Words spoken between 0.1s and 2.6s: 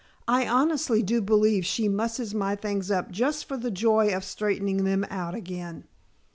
"I honestly do believe she musses my